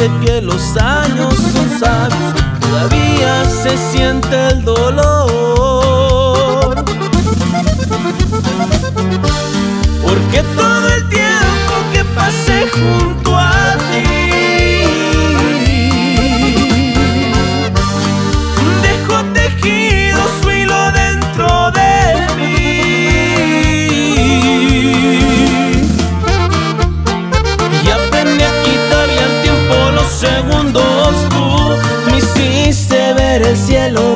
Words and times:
dice 0.00 0.10
que 0.24 0.40
los 0.40 0.76
años 0.76 1.34
son 1.34 1.78
sabios, 1.78 2.34
todavía 2.60 3.44
se 3.44 3.76
siente 3.76 4.48
el 4.48 4.64
dolor. 4.64 4.69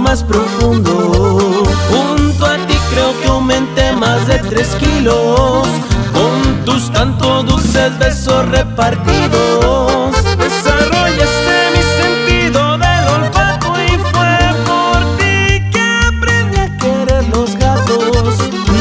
Más 0.01 0.23
profundo. 0.23 1.63
Junto 1.91 2.47
a 2.47 2.57
ti 2.67 2.75
creo 2.91 3.21
que 3.21 3.29
aumenté 3.29 3.93
más 3.93 4.27
de 4.27 4.39
tres 4.39 4.69
kilos. 4.77 5.67
Con 6.13 6.65
tus 6.65 6.91
tantos 6.93 7.47
dulces 7.47 7.99
besos 7.99 8.47
repartidos. 8.49 10.13
Desarrollaste 10.39 11.57
mi 11.75 11.83
sentido 12.03 12.79
del 12.79 13.09
olfato 13.09 13.73
y 13.83 13.99
fue 13.99 14.39
por 14.67 15.17
ti 15.19 15.71
que 15.71 16.01
aprendí 16.09 16.59
a 16.59 16.77
querer 16.79 17.29
los 17.29 17.55
gatos. 17.57 18.39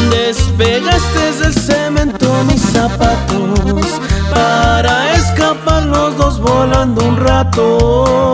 Despegaste 0.10 1.32
del 1.40 1.54
cemento 1.54 2.44
mis 2.46 2.62
zapatos 2.62 4.00
para 4.34 5.14
escapar 5.14 5.84
los 5.84 6.18
dos 6.18 6.40
volando 6.40 7.04
un 7.04 7.18
rato. 7.18 8.33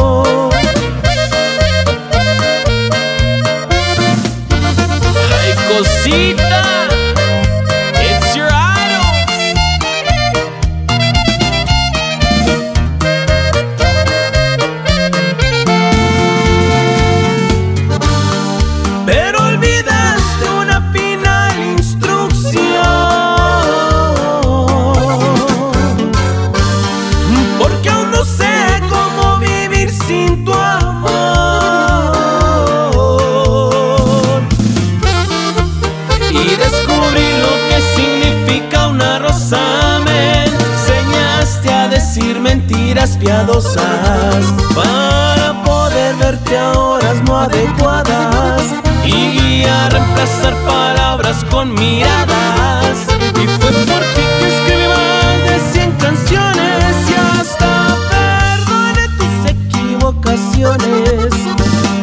Decir 42.09 42.39
mentiras 42.39 43.17
piadosas 43.17 44.43
para 44.73 45.63
poder 45.63 46.15
verte 46.15 46.57
a 46.57 46.71
horas 46.71 47.21
no 47.23 47.37
adecuadas 47.37 48.63
y 49.05 49.63
a 49.63 49.89
reemplazar 49.89 50.55
palabras 50.65 51.45
con 51.51 51.71
miradas. 51.75 52.97
Y 53.35 53.45
fue 53.59 53.71
por 53.85 54.01
ti 54.15 54.23
que 54.39 54.47
escribí 54.53 54.87
más 54.87 55.37
de 55.49 55.71
100 55.71 55.91
canciones 55.97 56.95
y 57.11 57.39
hasta 57.39 57.95
perdoné 58.09 59.05
tus 59.19 59.51
equivocaciones. 59.51 61.33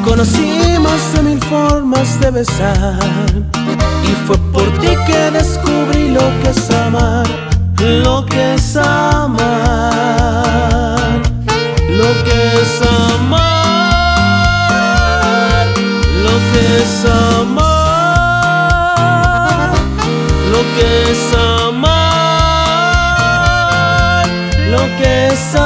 Conocí 0.04 0.78
más 0.78 1.14
de 1.14 1.22
mil 1.22 1.42
formas 1.42 2.20
de 2.20 2.30
besar 2.30 3.00
y 4.04 4.26
fue 4.26 4.38
por 4.52 4.68
ti 4.78 4.90
que 5.04 5.30
descubrí 5.32 6.10
lo 6.10 6.30
que 6.40 6.50
es 6.50 6.70
amar, 6.70 7.26
lo 7.80 8.24
que 8.24 8.54
es 8.54 8.76
amar. 8.76 9.65
so 25.36 25.65